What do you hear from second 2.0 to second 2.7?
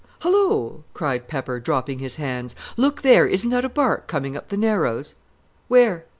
hands.